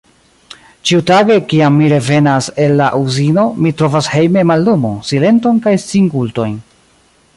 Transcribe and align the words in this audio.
Ĉiutage, 0.91 1.35
kiam 1.51 1.75
mi 1.81 1.91
revenas 1.91 2.47
el 2.65 2.73
la 2.79 2.87
Uzino, 3.01 3.43
mi 3.65 3.75
trovas 3.83 4.09
hejme 4.15 4.45
mallumon, 4.53 4.97
silenton 5.11 5.61
kaj 5.67 5.75
singultojn. 5.85 6.59